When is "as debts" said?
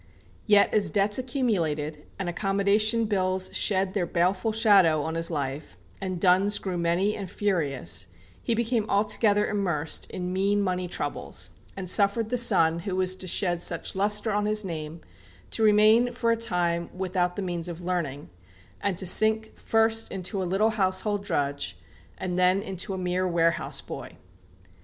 0.73-1.19